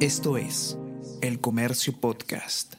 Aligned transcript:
Esto 0.00 0.36
es 0.36 0.76
El 1.22 1.40
Comercio 1.40 1.98
Podcast. 1.98 2.74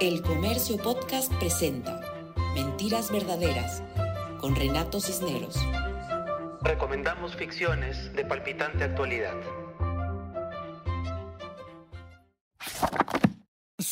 El 0.00 0.22
Comercio 0.22 0.76
Podcast 0.76 1.32
presenta 1.40 2.00
Mentiras 2.54 3.10
Verdaderas 3.10 3.82
con 4.38 4.54
Renato 4.54 5.00
Cisneros. 5.00 5.56
Recomendamos 6.62 7.34
ficciones 7.34 8.12
de 8.14 8.24
palpitante 8.24 8.84
actualidad. 8.84 9.34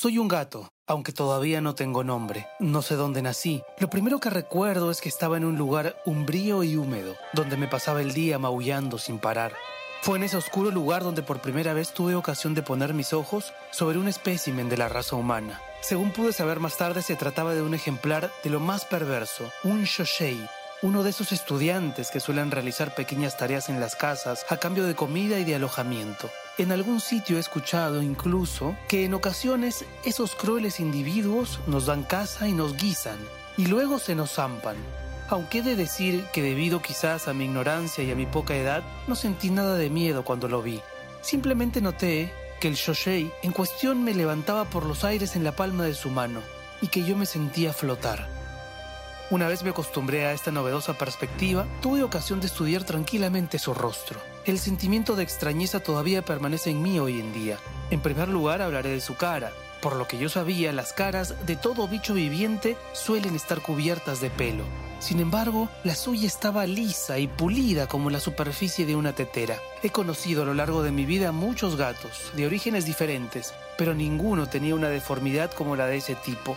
Soy 0.01 0.17
un 0.17 0.29
gato, 0.29 0.73
aunque 0.87 1.11
todavía 1.11 1.61
no 1.61 1.75
tengo 1.75 2.05
nombre. 2.05 2.47
No 2.61 2.83
sé 2.83 2.95
dónde 2.95 3.21
nací. 3.21 3.65
Lo 3.81 3.91
primero 3.91 4.21
que 4.21 4.31
recuerdo 4.31 4.93
es 4.93 5.01
que 5.01 5.09
estaba 5.09 5.37
en 5.37 5.45
un 5.45 5.59
lugar 5.59 5.97
umbrío 6.07 6.63
y 6.63 6.77
húmedo, 6.77 7.17
donde 7.33 7.57
me 7.57 7.67
pasaba 7.67 8.01
el 8.01 8.15
día 8.15 8.39
maullando 8.39 8.99
sin 8.99 9.19
parar. 9.19 9.55
Fue 10.03 10.17
en 10.17 10.23
ese 10.23 10.37
oscuro 10.37 10.71
lugar 10.71 11.03
donde 11.03 11.25
por 11.25 11.41
primera 11.41 11.73
vez 11.73 11.93
tuve 11.93 12.15
ocasión 12.15 12.55
de 12.55 12.63
poner 12.63 12.95
mis 12.95 13.13
ojos 13.13 13.53
sobre 13.73 13.99
un 13.99 14.07
espécimen 14.07 14.69
de 14.69 14.77
la 14.77 14.89
raza 14.89 15.17
humana. 15.17 15.61
Según 15.81 16.13
pude 16.13 16.33
saber 16.33 16.61
más 16.61 16.77
tarde, 16.77 17.03
se 17.03 17.17
trataba 17.17 17.57
de 17.57 17.63
un 17.63 17.75
ejemplar 17.75 18.31
de 18.45 18.51
lo 18.51 18.61
más 18.61 18.85
perverso, 18.85 19.51
un 19.65 19.83
Shoshei, 19.83 20.39
uno 20.81 21.03
de 21.03 21.11
esos 21.11 21.33
estudiantes 21.33 22.13
que 22.13 22.21
suelen 22.21 22.53
realizar 22.53 22.95
pequeñas 22.95 23.37
tareas 23.37 23.69
en 23.69 23.81
las 23.81 23.97
casas 23.97 24.47
a 24.49 24.59
cambio 24.59 24.85
de 24.85 24.95
comida 24.95 25.41
y 25.41 25.45
de 25.45 25.57
alojamiento. 25.57 26.31
En 26.59 26.73
algún 26.73 27.01
sitio 27.01 27.37
he 27.37 27.41
escuchado 27.41 28.03
incluso 28.03 28.75
que 28.89 29.05
en 29.05 29.15
ocasiones 29.15 29.85
esos 30.05 30.35
crueles 30.35 30.81
individuos 30.81 31.61
nos 31.69 31.87
dan 31.87 32.03
caza 32.03 32.49
y 32.49 32.53
nos 32.53 32.77
guisan, 32.77 33.17
y 33.57 33.67
luego 33.67 34.01
se 34.01 34.17
nos 34.17 34.33
zampan. 34.33 34.75
Aunque 35.29 35.59
he 35.59 35.63
de 35.63 35.77
decir 35.77 36.25
que 36.33 36.43
debido 36.43 36.83
quizás 36.83 37.29
a 37.29 37.33
mi 37.33 37.45
ignorancia 37.45 38.03
y 38.03 38.11
a 38.11 38.17
mi 38.17 38.27
poca 38.27 38.57
edad, 38.57 38.83
no 39.07 39.15
sentí 39.15 39.51
nada 39.51 39.77
de 39.77 39.89
miedo 39.89 40.25
cuando 40.25 40.49
lo 40.49 40.61
vi. 40.61 40.81
Simplemente 41.21 41.81
noté 41.81 42.33
que 42.61 42.67
el 42.67 42.75
Shoshei 42.75 43.31
en 43.45 43.53
cuestión 43.53 44.03
me 44.03 44.13
levantaba 44.13 44.65
por 44.65 44.85
los 44.85 45.05
aires 45.05 45.37
en 45.37 45.45
la 45.45 45.53
palma 45.53 45.85
de 45.85 45.95
su 45.95 46.11
mano 46.11 46.41
y 46.83 46.89
que 46.89 47.05
yo 47.05 47.17
me 47.17 47.27
sentía 47.27 47.73
flotar. 47.73 48.38
Una 49.31 49.47
vez 49.47 49.63
me 49.63 49.71
acostumbré 49.71 50.25
a 50.25 50.33
esta 50.33 50.51
novedosa 50.51 50.95
perspectiva, 50.95 51.67
tuve 51.83 52.03
ocasión 52.03 52.41
de 52.41 52.47
estudiar 52.47 52.85
tranquilamente 52.85 53.59
su 53.59 53.75
rostro. 53.75 54.19
El 54.47 54.59
sentimiento 54.59 55.17
de 55.17 55.23
extrañeza 55.23 55.81
todavía 55.81 56.23
permanece 56.23 56.71
en 56.71 56.81
mí 56.81 56.99
hoy 56.99 57.21
en 57.21 57.35
día. 57.35 57.59
En 57.91 58.01
primer 58.01 58.31
lugar 58.31 58.63
hablaré 58.63 58.89
de 58.89 59.03
su 59.03 59.17
cara. 59.17 59.53
Por 59.83 59.97
lo 59.97 60.09
que 60.09 60.17
yo 60.17 60.31
sabía, 60.31 60.73
las 60.73 60.95
caras 60.95 61.35
de 61.45 61.57
todo 61.57 61.89
bicho 61.89 62.15
viviente 62.15 62.79
suelen 62.95 63.37
estar 63.37 63.61
cubiertas 63.61 64.23
de 64.23 64.31
pelo. 64.31 64.65
Sin 64.99 65.21
embargo, 65.21 65.69
la 65.85 65.95
suya 65.95 66.27
estaba 66.27 66.67
lisa 66.67 67.19
y 67.19 67.29
pulida 67.29 67.87
como 67.87 68.09
la 68.09 68.21
superficie 68.21 68.87
de 68.87 68.97
una 68.97 69.13
tetera. 69.13 69.59
He 69.83 69.91
conocido 69.91 70.43
a 70.43 70.47
lo 70.47 70.55
largo 70.55 70.83
de 70.83 70.91
mi 70.91 71.05
vida 71.05 71.33
muchos 71.33 71.77
gatos, 71.77 72.33
de 72.35 72.47
orígenes 72.47 72.87
diferentes, 72.87 73.53
pero 73.77 73.95
ninguno 73.95 74.49
tenía 74.49 74.75
una 74.75 74.89
deformidad 74.89 75.53
como 75.53 75.77
la 75.77 75.85
de 75.85 75.99
ese 75.99 76.15
tipo. 76.15 76.57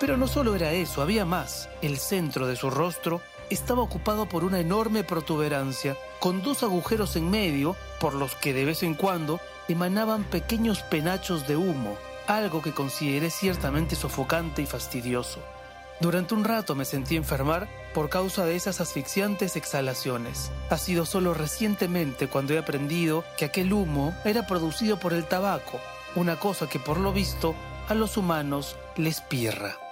Pero 0.00 0.16
no 0.16 0.28
solo 0.28 0.54
era 0.54 0.72
eso, 0.72 1.02
había 1.02 1.24
más. 1.24 1.68
El 1.82 1.98
centro 1.98 2.46
de 2.46 2.56
su 2.56 2.70
rostro 2.70 3.20
estaba 3.50 3.82
ocupado 3.82 4.26
por 4.26 4.44
una 4.44 4.60
enorme 4.60 5.04
protuberancia, 5.04 5.96
con 6.20 6.42
dos 6.42 6.62
agujeros 6.62 7.16
en 7.16 7.30
medio, 7.30 7.76
por 8.00 8.14
los 8.14 8.34
que 8.34 8.52
de 8.52 8.64
vez 8.64 8.82
en 8.82 8.94
cuando 8.94 9.40
emanaban 9.68 10.24
pequeños 10.24 10.82
penachos 10.82 11.46
de 11.48 11.56
humo, 11.56 11.96
algo 12.26 12.62
que 12.62 12.72
consideré 12.72 13.30
ciertamente 13.30 13.96
sofocante 13.96 14.62
y 14.62 14.66
fastidioso. 14.66 15.40
Durante 16.00 16.34
un 16.34 16.44
rato 16.44 16.76
me 16.76 16.84
sentí 16.84 17.16
enfermar 17.16 17.68
por 17.92 18.08
causa 18.08 18.44
de 18.44 18.54
esas 18.54 18.80
asfixiantes 18.80 19.56
exhalaciones. 19.56 20.52
Ha 20.70 20.78
sido 20.78 21.04
solo 21.04 21.34
recientemente 21.34 22.28
cuando 22.28 22.54
he 22.54 22.58
aprendido 22.58 23.24
que 23.36 23.46
aquel 23.46 23.72
humo 23.72 24.14
era 24.24 24.46
producido 24.46 25.00
por 25.00 25.12
el 25.12 25.24
tabaco, 25.24 25.80
una 26.14 26.38
cosa 26.38 26.68
que 26.68 26.78
por 26.78 27.00
lo 27.00 27.12
visto 27.12 27.56
a 27.88 27.94
los 27.94 28.16
humanos 28.16 28.76
les 28.96 29.20
pirra. 29.22 29.87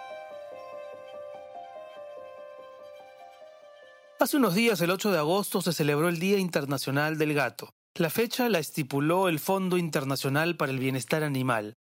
Hace 4.19 4.39
unos 4.39 4.55
días, 4.55 4.81
el 4.81 4.91
8 4.91 5.13
de 5.13 5.19
agosto, 5.19 5.61
se 5.61 5.75
celebró 5.75 6.09
el 6.09 6.19
Día 6.19 6.39
Internacional 6.39 7.19
del 7.19 7.35
Gato. 7.35 7.75
La 7.97 8.09
fecha 8.09 8.49
la 8.49 8.59
estipuló 8.59 9.29
el 9.29 9.39
Fondo 9.39 9.77
Internacional 9.77 10.57
para 10.57 10.73
el 10.73 10.79
Bienestar 10.79 11.23
Animal. 11.23 11.75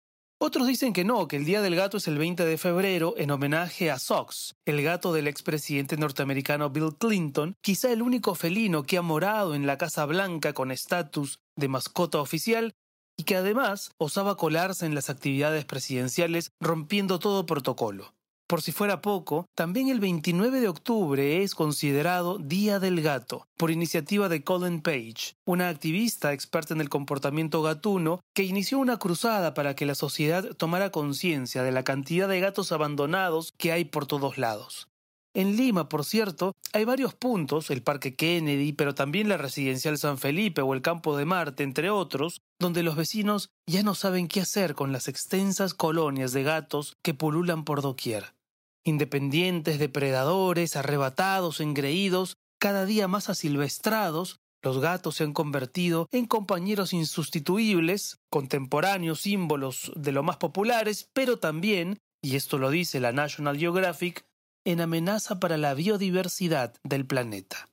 Otros 0.41 0.65
dicen 0.65 0.93
que 0.93 1.03
no, 1.03 1.27
que 1.27 1.35
el 1.37 1.45
Día 1.45 1.61
del 1.61 1.75
Gato 1.75 1.97
es 1.97 2.07
el 2.07 2.17
20 2.17 2.43
de 2.43 2.57
febrero 2.57 3.13
en 3.17 3.29
homenaje 3.29 3.91
a 3.91 3.99
Sox, 3.99 4.55
el 4.65 4.81
gato 4.81 5.13
del 5.13 5.27
expresidente 5.27 5.95
norteamericano 5.95 6.71
Bill 6.71 6.95
Clinton, 6.97 7.53
quizá 7.61 7.91
el 7.91 8.01
único 8.01 8.33
felino 8.33 8.81
que 8.81 8.97
ha 8.97 9.03
morado 9.03 9.53
en 9.53 9.67
la 9.67 9.77
Casa 9.77 10.03
Blanca 10.07 10.53
con 10.53 10.71
estatus 10.71 11.37
de 11.55 11.67
mascota 11.67 12.19
oficial 12.19 12.73
y 13.15 13.25
que 13.25 13.35
además 13.35 13.91
osaba 13.99 14.37
colarse 14.37 14.87
en 14.87 14.95
las 14.95 15.11
actividades 15.11 15.65
presidenciales 15.65 16.49
rompiendo 16.59 17.19
todo 17.19 17.45
protocolo. 17.45 18.15
Por 18.53 18.61
si 18.61 18.71
fuera 18.71 19.01
poco, 19.01 19.47
también 19.55 19.87
el 19.87 19.99
29 19.99 20.61
de 20.61 20.67
octubre 20.67 21.41
es 21.41 21.55
considerado 21.55 22.37
Día 22.37 22.77
del 22.77 23.01
Gato, 23.01 23.47
por 23.57 23.71
iniciativa 23.71 24.29
de 24.29 24.43
Colin 24.43 24.83
Page, 24.83 25.33
una 25.43 25.69
activista 25.69 26.33
experta 26.33 26.75
en 26.75 26.79
el 26.79 26.87
comportamiento 26.87 27.63
gatuno 27.63 28.19
que 28.35 28.43
inició 28.43 28.77
una 28.77 28.99
cruzada 28.99 29.55
para 29.55 29.75
que 29.75 29.87
la 29.87 29.95
sociedad 29.95 30.55
tomara 30.55 30.91
conciencia 30.91 31.63
de 31.63 31.71
la 31.71 31.83
cantidad 31.83 32.27
de 32.27 32.41
gatos 32.41 32.71
abandonados 32.71 33.55
que 33.57 33.71
hay 33.71 33.85
por 33.85 34.05
todos 34.05 34.37
lados. 34.37 34.87
En 35.33 35.55
Lima, 35.55 35.89
por 35.89 36.05
cierto, 36.05 36.53
hay 36.73 36.85
varios 36.85 37.15
puntos, 37.15 37.71
el 37.71 37.81
Parque 37.81 38.15
Kennedy, 38.15 38.71
pero 38.71 38.93
también 38.93 39.29
la 39.29 39.37
Residencial 39.37 39.97
San 39.97 40.19
Felipe 40.19 40.61
o 40.61 40.75
el 40.75 40.83
Campo 40.83 41.17
de 41.17 41.25
Marte, 41.25 41.63
entre 41.63 41.89
otros, 41.89 42.41
donde 42.59 42.83
los 42.83 42.95
vecinos 42.95 43.49
ya 43.65 43.81
no 43.81 43.95
saben 43.95 44.27
qué 44.27 44.41
hacer 44.41 44.75
con 44.75 44.91
las 44.91 45.07
extensas 45.07 45.73
colonias 45.73 46.33
de 46.33 46.43
gatos 46.43 46.97
que 47.01 47.15
pululan 47.15 47.65
por 47.65 47.81
doquier 47.81 48.35
independientes, 48.83 49.79
depredadores, 49.79 50.75
arrebatados, 50.75 51.59
engreídos, 51.61 52.37
cada 52.59 52.85
día 52.85 53.07
más 53.07 53.29
asilvestrados, 53.29 54.39
los 54.63 54.79
gatos 54.79 55.15
se 55.15 55.25
han 55.25 55.33
convertido 55.33 56.07
en 56.11 56.25
compañeros 56.25 56.93
insustituibles, 56.93 58.19
contemporáneos 58.29 59.21
símbolos 59.21 59.91
de 59.95 60.13
lo 60.13 60.23
más 60.23 60.37
populares, 60.37 61.09
pero 61.13 61.37
también, 61.37 61.99
y 62.21 62.37
esto 62.37 62.57
lo 62.57 62.69
dice 62.69 63.01
la 63.01 63.11
National 63.11 63.57
Geographic, 63.57 64.25
en 64.65 64.79
amenaza 64.79 65.41
para 65.41 65.57
la 65.57 65.73
biodiversidad 65.73 66.73
del 66.83 67.05
planeta. 67.05 67.69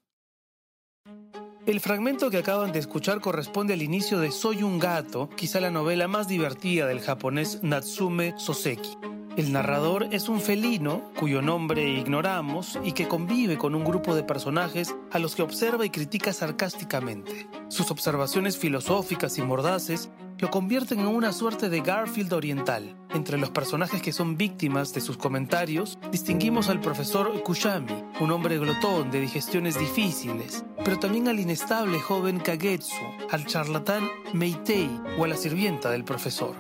El 1.67 1.79
fragmento 1.79 2.31
que 2.31 2.39
acaban 2.39 2.73
de 2.73 2.81
escuchar 2.81 3.21
corresponde 3.21 3.75
al 3.75 3.83
inicio 3.83 4.19
de 4.19 4.33
Soy 4.33 4.65
un 4.65 4.81
gato, 4.81 5.29
quizá 5.37 5.61
la 5.61 5.71
novela 5.71 6.09
más 6.09 6.27
divertida 6.27 6.87
del 6.87 7.01
japonés 7.01 7.63
Natsume 7.63 8.35
Soseki. 8.37 9.20
El 9.37 9.53
narrador 9.53 10.09
es 10.11 10.29
un 10.29 10.41
felino 10.41 11.13
cuyo 11.19 11.41
nombre 11.41 11.89
ignoramos 11.89 12.79
y 12.83 12.93
que 12.93 13.07
convive 13.07 13.59
con 13.59 13.77
un 13.77 13.85
grupo 13.85 14.15
de 14.17 14.25
personajes 14.25 14.95
a 15.13 15.21
los 15.21 15.37
que 15.37 15.43
observa 15.43 15.87
y 15.87 15.91
critica 15.91 16.33
sarcásticamente. 16.33 17.49
Sus 17.69 17.93
observaciones 17.93 18.59
filosóficas 18.59 19.39
y 19.39 19.43
mordaces 19.43 20.11
lo 20.39 20.51
convierten 20.51 21.01
en 21.01 21.07
una 21.07 21.33
suerte 21.33 21.69
de 21.69 21.81
Garfield 21.81 22.33
oriental. 22.33 22.97
Entre 23.11 23.39
los 23.39 23.51
personajes 23.51 24.03
que 24.03 24.13
son 24.13 24.37
víctimas 24.37 24.93
de 24.95 25.01
sus 25.01 25.17
comentarios, 25.17 25.99
distinguimos 26.11 26.69
al 26.69 26.81
profesor 26.81 27.43
Kushami, 27.43 28.05
un 28.21 28.33
hombre 28.33 28.59
glotón 28.59 29.11
de 29.11 29.21
digestiones 29.21 29.79
difíciles, 29.79 30.65
pero 30.85 30.99
también 30.99 31.29
al 31.29 31.39
inestable 31.39 32.01
joven 32.01 32.41
Kagetsu, 32.41 32.97
al 33.31 33.47
charlatán 33.47 34.09
Meitei 34.33 34.91
o 35.19 35.25
a 35.25 35.29
la 35.29 35.37
sirvienta 35.37 35.91
del 35.91 36.05
profesor. 36.05 36.57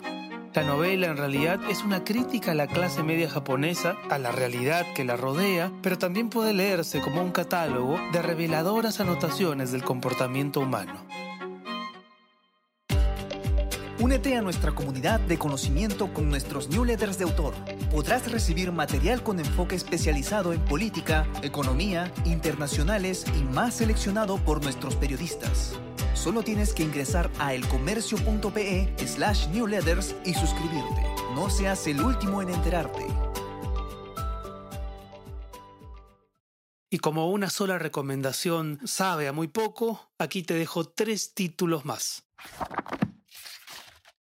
La 0.53 0.65
novela 0.65 1.07
en 1.07 1.17
realidad 1.17 1.61
es 1.71 1.85
una 1.85 2.03
crítica 2.03 2.51
a 2.51 2.55
la 2.55 2.67
clase 2.67 3.05
media 3.05 3.31
japonesa, 3.31 3.95
a 4.11 4.19
la 4.19 4.33
realidad 4.33 4.85
que 4.97 5.05
la 5.05 5.17
rodea, 5.17 5.71
pero 5.81 5.97
también 5.97 6.29
puede 6.29 6.53
leerse 6.53 7.01
como 7.01 7.23
un 7.23 7.31
catálogo 7.31 8.01
de 8.13 8.21
reveladoras 8.21 8.99
anotaciones 8.99 9.71
del 9.71 9.85
comportamiento 9.85 10.59
humano. 10.59 11.07
Únete 14.01 14.35
a 14.35 14.43
nuestra 14.43 14.73
comunidad 14.73 15.21
de 15.21 15.39
conocimiento 15.39 16.13
con 16.13 16.29
nuestros 16.29 16.69
newsletters 16.69 17.19
de 17.19 17.25
autor. 17.25 17.55
Podrás 17.93 18.29
recibir 18.33 18.73
material 18.73 19.23
con 19.23 19.39
enfoque 19.39 19.77
especializado 19.77 20.53
en 20.53 20.65
política, 20.65 21.29
economía, 21.43 22.11
internacionales 22.25 23.25
y 23.39 23.45
más 23.45 23.75
seleccionado 23.75 24.39
por 24.39 24.65
nuestros 24.65 24.97
periodistas. 24.97 25.79
Solo 26.23 26.43
tienes 26.43 26.75
que 26.75 26.83
ingresar 26.83 27.31
a 27.39 27.55
elcomercio.pe 27.55 28.95
slash 29.07 29.49
newsletters 29.49 30.15
y 30.27 30.35
suscribirte. 30.35 31.03
No 31.35 31.49
seas 31.49 31.87
el 31.87 32.03
último 32.03 32.43
en 32.43 32.51
enterarte. 32.51 33.07
Y 36.91 36.99
como 36.99 37.31
una 37.31 37.49
sola 37.49 37.79
recomendación 37.79 38.81
sabe 38.85 39.29
a 39.29 39.33
muy 39.33 39.49
poco, 39.49 40.11
aquí 40.19 40.43
te 40.43 40.53
dejo 40.53 40.85
tres 40.85 41.33
títulos 41.33 41.87
más. 41.87 42.25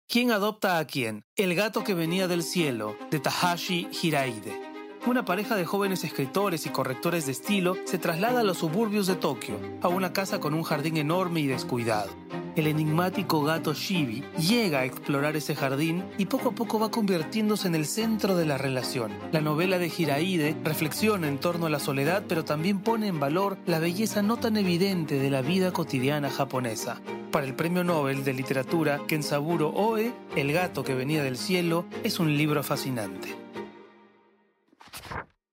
¿Quién 0.07 0.31
adopta 0.31 0.77
a 0.77 0.87
quién? 0.87 1.25
El 1.37 1.55
gato 1.55 1.85
que 1.85 1.95
venía 1.95 2.29
del 2.29 2.43
cielo, 2.43 2.99
de 3.11 3.19
Tahashi 3.19 3.89
Hiraide. 4.03 4.68
Una 5.09 5.25
pareja 5.25 5.57
de 5.57 5.65
jóvenes 5.65 6.05
escritores 6.05 6.67
y 6.67 6.69
correctores 6.69 7.25
de 7.25 7.33
estilo 7.33 7.77
se 7.85 7.99
traslada 7.99 8.41
a 8.41 8.45
los 8.45 8.59
suburbios 8.59 9.07
de 9.07 9.17
Tokio, 9.17 9.59
a 9.81 9.89
una 9.89 10.13
casa 10.13 10.39
con 10.39 10.53
un 10.53 10.63
jardín 10.63 10.99
enorme 10.99 11.41
y 11.41 11.47
descuidado. 11.47 12.11
El 12.57 12.67
enigmático 12.67 13.43
gato 13.43 13.73
Shibi 13.73 14.23
llega 14.37 14.81
a 14.81 14.85
explorar 14.85 15.37
ese 15.37 15.55
jardín 15.55 16.05
y 16.19 16.27
poco 16.27 16.51
a 16.51 16.53
poco 16.53 16.79
va 16.79 16.91
convirtiéndose 16.91 17.69
en 17.69 17.75
el 17.75 17.87
centro 17.87 18.37
de 18.37 18.45
la 18.45 18.59
relación. 18.59 19.13
La 19.33 19.41
novela 19.41 19.79
de 19.79 19.91
Hiraide 19.97 20.57
reflexiona 20.63 21.29
en 21.29 21.39
torno 21.39 21.67
a 21.67 21.71
la 21.71 21.79
soledad, 21.79 22.25
pero 22.29 22.45
también 22.45 22.81
pone 22.81 23.07
en 23.07 23.21
valor 23.21 23.57
la 23.65 23.79
belleza 23.79 24.23
no 24.23 24.37
tan 24.37 24.57
evidente 24.57 25.19
de 25.19 25.31
la 25.31 25.41
vida 25.41 25.73
cotidiana 25.73 26.29
japonesa. 26.29 27.01
Para 27.31 27.47
el 27.47 27.55
Premio 27.55 27.85
Nobel 27.85 28.25
de 28.25 28.35
Literatura 28.35 29.01
Kensaburo 29.07 29.71
Oe, 29.71 30.13
El 30.35 30.53
gato 30.53 30.83
que 30.83 30.95
venía 30.95 31.23
del 31.23 31.39
cielo 31.39 31.87
es 32.03 32.19
un 32.19 32.37
libro 32.37 32.63
fascinante. 32.63 33.48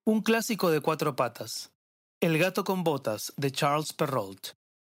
Un 0.08 0.22
clásico 0.22 0.70
de 0.70 0.82
cuatro 0.82 1.16
patas. 1.16 1.72
El 2.22 2.38
gato 2.38 2.64
con 2.64 2.84
botas 2.84 3.34
de 3.38 3.50
Charles 3.50 3.92
Perrault. 3.92 4.50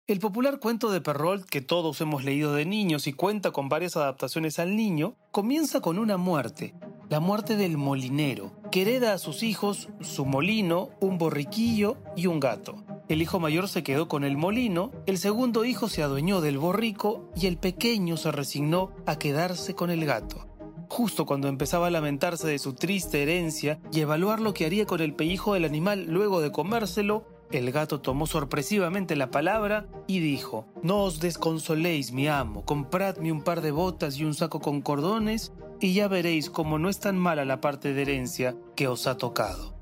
El 0.09 0.19
popular 0.19 0.59
cuento 0.59 0.91
de 0.91 1.01
Perrault 1.01 1.49
que 1.49 1.61
todos 1.61 2.01
hemos 2.01 2.25
leído 2.25 2.55
de 2.55 2.67
niños 2.67 3.07
y 3.07 3.13
cuenta 3.13 3.53
con 3.53 3.69
varias 3.69 3.97
adaptaciones 3.97 4.59
al 4.59 4.75
niño, 4.75 5.15
comienza 5.31 5.81
con 5.81 6.01
una 6.01 6.17
muerte, 6.17 6.75
la 7.09 7.21
muerte 7.21 7.57
del 7.57 7.77
molinero, 7.77 8.61
que 8.73 8.83
hereda 8.83 9.13
a 9.13 9.19
sus 9.19 9.45
hijos 9.45 9.91
su 10.01 10.27
molino, 10.27 10.91
un 11.01 11.19
borriquillo 11.19 11.99
y 12.17 12.27
un 12.27 12.41
gato. 12.41 12.85
El 13.09 13.23
hijo 13.23 13.39
mayor 13.39 13.69
se 13.69 13.85
quedó 13.85 14.09
con 14.09 14.25
el 14.25 14.37
molino, 14.37 14.91
el 15.07 15.19
segundo 15.19 15.65
hijo 15.65 15.89
se 15.89 16.03
adueñó 16.03 16.41
del 16.41 16.59
borrico 16.59 17.31
y 17.37 17.47
el 17.47 17.59
pequeño 17.59 18.17
se 18.17 18.33
resignó 18.33 18.91
a 19.07 19.21
quedarse 19.21 19.77
con 19.77 19.91
el 19.91 20.05
gato 20.05 20.56
justo 20.89 21.27
cuando 21.27 21.49
empezaba 21.49 21.89
a 21.89 21.91
lamentarse 21.91 22.47
de 22.47 22.59
su 22.59 22.75
triste 22.75 23.23
herencia 23.23 23.79
y 23.93 24.01
evaluar 24.01 24.41
lo 24.41 24.55
que 24.55 24.67
haría 24.67 24.87
con 24.87 25.01
el 25.01 25.15
pellejo 25.15 25.55
del 25.55 25.65
animal 25.65 26.07
luego 26.09 26.41
de 26.41 26.53
comérselo, 26.53 27.25
el 27.51 27.71
gato 27.71 28.01
tomó 28.01 28.27
sorpresivamente 28.27 29.15
la 29.15 29.31
palabra 29.31 29.87
y 30.07 30.19
dijo, 30.19 30.67
No 30.83 31.05
os 31.05 31.21
desconsoléis, 31.21 32.13
mi 32.13 32.29
amo, 32.29 32.65
compradme 32.65 33.31
un 33.31 33.43
par 33.43 33.61
de 33.61 33.71
botas 33.71 34.19
y 34.19 34.25
un 34.25 34.35
saco 34.35 34.61
con 34.61 34.83
cordones, 34.83 35.53
y 35.81 35.95
ya 35.95 36.09
veréis 36.09 36.51
cómo 36.51 36.79
no 36.79 36.89
es 36.89 36.99
tan 36.99 37.17
mala 37.19 37.45
la 37.45 37.61
parte 37.61 37.93
de 37.93 38.03
herencia 38.03 38.57
que 38.75 38.89
os 38.89 39.07
ha 39.07 39.17
tocado. 39.17 39.77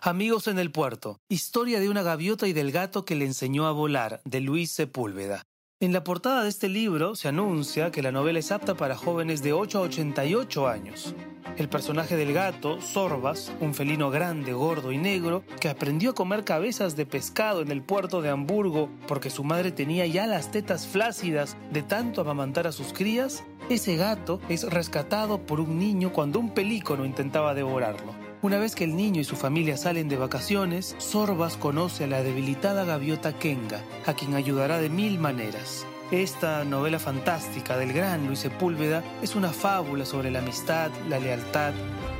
Amigos 0.00 0.46
en 0.46 0.60
el 0.60 0.70
puerto, 0.70 1.18
historia 1.28 1.80
de 1.80 1.88
una 1.88 2.02
gaviota 2.02 2.46
y 2.46 2.52
del 2.52 2.70
gato 2.70 3.04
que 3.04 3.16
le 3.16 3.24
enseñó 3.24 3.66
a 3.66 3.72
volar, 3.72 4.20
de 4.24 4.40
Luis 4.40 4.70
Sepúlveda. 4.70 5.47
En 5.80 5.92
la 5.92 6.02
portada 6.02 6.42
de 6.42 6.48
este 6.48 6.68
libro 6.68 7.14
se 7.14 7.28
anuncia 7.28 7.92
que 7.92 8.02
la 8.02 8.10
novela 8.10 8.40
es 8.40 8.50
apta 8.50 8.74
para 8.74 8.96
jóvenes 8.96 9.44
de 9.44 9.52
8 9.52 9.78
a 9.78 9.82
88 9.82 10.66
años. 10.66 11.14
El 11.56 11.68
personaje 11.68 12.16
del 12.16 12.32
gato, 12.32 12.80
Sorbas, 12.80 13.52
un 13.60 13.74
felino 13.74 14.10
grande, 14.10 14.52
gordo 14.52 14.90
y 14.90 14.98
negro, 14.98 15.44
que 15.60 15.68
aprendió 15.68 16.10
a 16.10 16.14
comer 16.16 16.42
cabezas 16.42 16.96
de 16.96 17.06
pescado 17.06 17.62
en 17.62 17.70
el 17.70 17.82
puerto 17.82 18.22
de 18.22 18.28
Hamburgo 18.28 18.90
porque 19.06 19.30
su 19.30 19.44
madre 19.44 19.70
tenía 19.70 20.04
ya 20.06 20.26
las 20.26 20.50
tetas 20.50 20.88
flácidas 20.88 21.56
de 21.70 21.84
tanto 21.84 22.22
amamantar 22.22 22.66
a 22.66 22.72
sus 22.72 22.92
crías, 22.92 23.44
ese 23.70 23.94
gato 23.94 24.40
es 24.48 24.64
rescatado 24.64 25.46
por 25.46 25.60
un 25.60 25.78
niño 25.78 26.12
cuando 26.12 26.40
un 26.40 26.54
pelícono 26.54 27.04
intentaba 27.04 27.54
devorarlo. 27.54 28.27
Una 28.40 28.58
vez 28.58 28.76
que 28.76 28.84
el 28.84 28.94
niño 28.94 29.20
y 29.20 29.24
su 29.24 29.34
familia 29.34 29.76
salen 29.76 30.08
de 30.08 30.16
vacaciones, 30.16 30.94
Sorbas 30.98 31.56
conoce 31.56 32.04
a 32.04 32.06
la 32.06 32.22
debilitada 32.22 32.84
gaviota 32.84 33.36
Kenga, 33.36 33.82
a 34.06 34.14
quien 34.14 34.36
ayudará 34.36 34.78
de 34.78 34.88
mil 34.88 35.18
maneras. 35.18 35.84
Esta 36.12 36.64
novela 36.64 37.00
fantástica 37.00 37.76
del 37.76 37.92
gran 37.92 38.28
Luis 38.28 38.38
Sepúlveda 38.38 39.02
es 39.22 39.34
una 39.34 39.52
fábula 39.52 40.04
sobre 40.04 40.30
la 40.30 40.38
amistad, 40.38 40.92
la 41.08 41.18
lealtad 41.18 41.72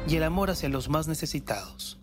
y 0.09 0.17
el 0.17 0.25
amor 0.25 0.50
hacia 0.50 0.69
los 0.69 0.88
más 0.88 1.06
necesitados. 1.06 2.00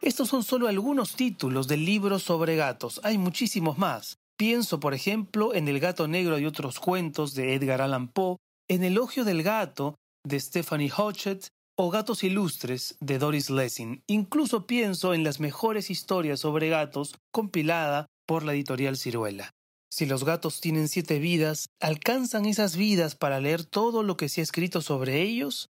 Estos 0.00 0.28
son 0.28 0.42
solo 0.42 0.66
algunos 0.66 1.14
títulos 1.14 1.68
del 1.68 1.84
libro 1.84 2.18
sobre 2.18 2.56
gatos, 2.56 3.00
hay 3.04 3.18
muchísimos 3.18 3.78
más. 3.78 4.18
Pienso, 4.36 4.80
por 4.80 4.94
ejemplo, 4.94 5.54
en 5.54 5.68
El 5.68 5.78
gato 5.78 6.08
negro 6.08 6.40
y 6.40 6.44
otros 6.44 6.80
cuentos 6.80 7.34
de 7.34 7.54
Edgar 7.54 7.80
Allan 7.80 8.08
Poe, 8.08 8.38
en 8.66 8.82
Elogio 8.82 9.24
del 9.24 9.44
gato 9.44 9.94
de 10.24 10.40
Stephanie 10.40 10.90
Hodgett 10.90 11.48
o 11.76 11.90
Gatos 11.90 12.24
Ilustres 12.24 12.96
de 13.00 13.18
Doris 13.18 13.50
Lessing. 13.50 14.02
Incluso 14.06 14.66
pienso 14.66 15.12
en 15.14 15.24
las 15.24 15.40
mejores 15.40 15.90
historias 15.90 16.40
sobre 16.40 16.68
gatos 16.68 17.14
compilada 17.32 18.06
por 18.26 18.44
la 18.44 18.52
editorial 18.54 18.96
Ciruela. 18.96 19.50
Si 19.90 20.06
los 20.06 20.24
gatos 20.24 20.60
tienen 20.60 20.88
siete 20.88 21.18
vidas, 21.18 21.66
¿alcanzan 21.80 22.46
esas 22.46 22.76
vidas 22.76 23.14
para 23.14 23.40
leer 23.40 23.64
todo 23.64 24.02
lo 24.02 24.16
que 24.16 24.28
se 24.28 24.40
ha 24.40 24.44
escrito 24.44 24.80
sobre 24.80 25.22
ellos? 25.22 25.68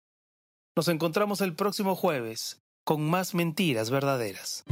Nos 0.77 0.89
encontramos 0.89 1.41
el 1.41 1.55
próximo 1.55 1.95
jueves 1.95 2.59
con 2.85 3.03
más 3.09 3.35
mentiras 3.35 3.91
verdaderas. 3.91 4.65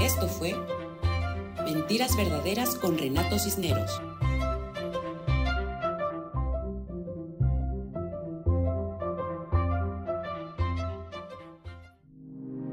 Esto 0.00 0.28
fue 0.28 0.56
Mentiras 1.64 2.16
Verdaderas 2.16 2.74
con 2.74 2.98
Renato 2.98 3.38
Cisneros. 3.38 4.00